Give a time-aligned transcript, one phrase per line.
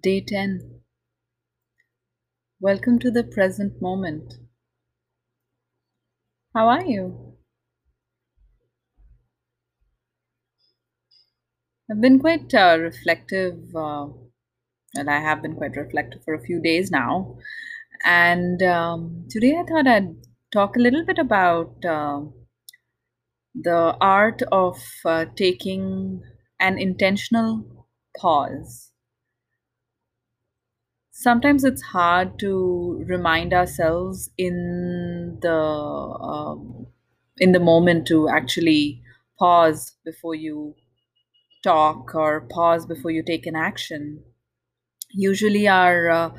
[0.00, 0.80] Day 10.
[2.60, 4.34] Welcome to the present moment.
[6.54, 7.36] How are you?
[11.90, 13.74] I've been quite uh, reflective.
[13.74, 14.08] Uh,
[14.94, 17.38] well, I have been quite reflective for a few days now.
[18.04, 20.16] And um, today I thought I'd
[20.52, 22.22] talk a little bit about uh,
[23.56, 26.22] the art of uh, taking
[26.60, 27.86] an intentional
[28.16, 28.92] pause
[31.14, 36.86] sometimes it's hard to remind ourselves in the um,
[37.38, 39.00] in the moment to actually
[39.38, 40.74] pause before you
[41.62, 44.22] talk or pause before you take an action.
[45.12, 46.30] Usually our uh,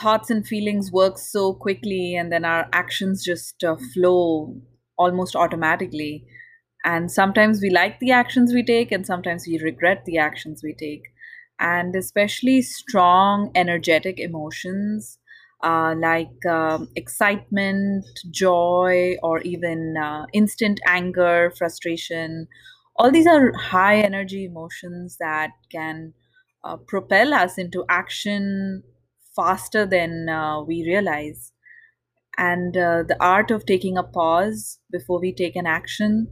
[0.00, 4.60] thoughts and feelings work so quickly and then our actions just uh, flow
[4.96, 6.24] almost automatically.
[6.84, 10.74] And sometimes we like the actions we take and sometimes we regret the actions we
[10.74, 11.02] take
[11.60, 15.18] and especially strong energetic emotions
[15.62, 22.46] uh, like um, excitement joy or even uh, instant anger frustration.
[22.96, 26.14] All these are high energy emotions that can
[26.64, 28.82] uh, propel us into action
[29.34, 31.52] faster than uh, we realize.
[32.38, 36.28] And uh, the art of taking a pause before we take an action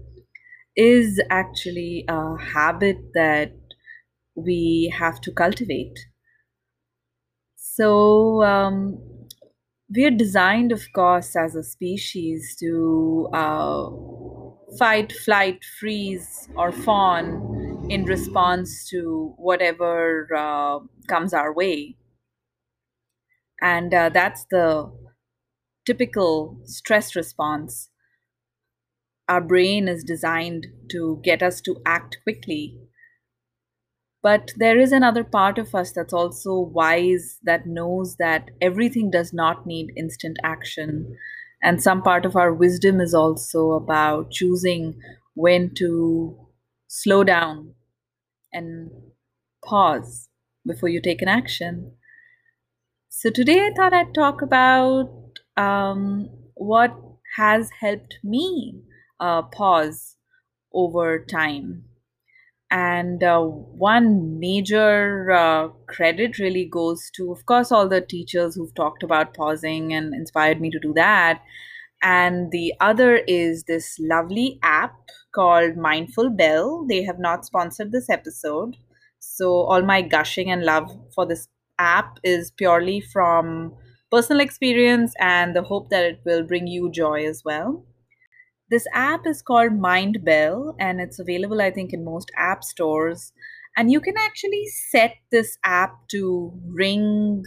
[0.77, 3.53] is actually a habit that
[4.37, 5.99] we have to cultivate.
[7.57, 8.99] So, um,
[9.95, 13.91] we are designed, of course, as a species to uh,
[14.79, 21.97] fight, flight, freeze, or fawn in response to whatever uh, comes our way.
[23.61, 24.91] And uh, that's the
[25.87, 27.91] typical stress response.
[29.29, 32.77] Our brain is designed to get us to act quickly
[34.27, 39.33] but there is another part of us that's also wise, that knows that everything does
[39.33, 41.17] not need instant action.
[41.63, 44.99] And some part of our wisdom is also about choosing
[45.35, 46.37] when to
[46.89, 47.75] slow down
[48.53, 48.91] and
[49.65, 50.29] pause
[50.67, 51.93] before you take an action.
[53.09, 56.97] So, today I thought I'd talk about um, what
[57.37, 58.83] has helped me
[59.21, 60.17] uh, pause
[60.73, 61.85] over time
[62.71, 68.75] and uh, one major uh, credit really goes to, of course, all the teachers who've
[68.75, 71.43] talked about pausing and inspired me to do that.
[72.03, 74.95] And the other is this lovely app
[75.35, 76.87] called Mindful Bell.
[76.89, 78.77] They have not sponsored this episode.
[79.19, 81.49] So, all my gushing and love for this
[81.79, 83.75] app is purely from
[84.11, 87.85] personal experience and the hope that it will bring you joy as well.
[88.71, 93.33] This app is called Mindbell and it's available, I think, in most app stores.
[93.77, 97.45] And you can actually set this app to ring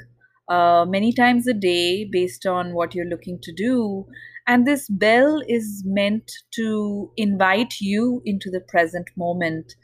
[0.48, 4.06] uh, many times a day based on what you're looking to do.
[4.48, 9.76] And this bell is meant to invite you into the present moment.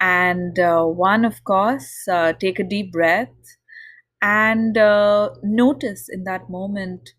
[0.00, 3.28] And uh, one, of course, uh, take a deep breath
[4.22, 7.10] and uh, notice in that moment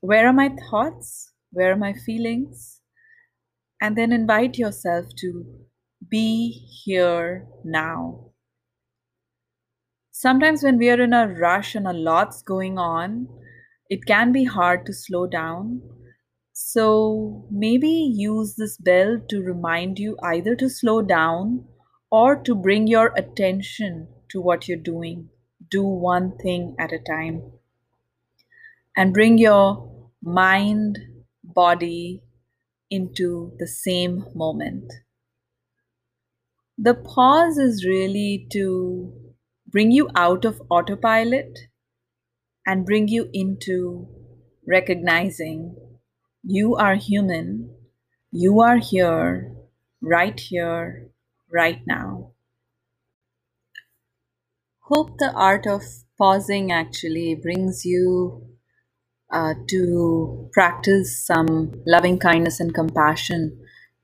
[0.00, 1.31] where are my thoughts?
[1.52, 2.80] Where are my feelings?
[3.80, 5.44] And then invite yourself to
[6.08, 6.50] be
[6.84, 8.32] here now.
[10.12, 13.28] Sometimes, when we are in a rush and a lot's going on,
[13.90, 15.82] it can be hard to slow down.
[16.52, 21.66] So, maybe use this bell to remind you either to slow down
[22.10, 25.28] or to bring your attention to what you're doing.
[25.70, 27.52] Do one thing at a time
[28.96, 29.88] and bring your
[30.22, 30.98] mind,
[31.54, 32.22] body
[32.90, 34.92] into the same moment.
[36.78, 39.12] The pause is really to
[39.66, 41.58] bring you out of autopilot
[42.66, 44.08] and bring you into
[44.66, 45.76] recognizing
[46.42, 47.74] you are human,
[48.30, 49.52] you are here,
[50.00, 51.08] right here,
[51.50, 52.32] right now.
[54.80, 55.82] Hope the art of
[56.18, 58.51] pausing actually brings you
[59.32, 63.58] uh, to practice some loving kindness and compassion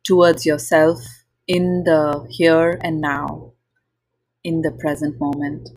[0.04, 1.00] towards yourself
[1.46, 3.52] in the here and now,
[4.42, 5.70] in the present moment.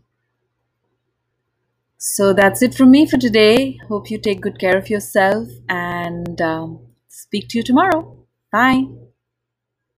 [1.98, 3.80] So that's it from me for today.
[3.88, 8.25] Hope you take good care of yourself and um, speak to you tomorrow.
[8.51, 9.00] Bye.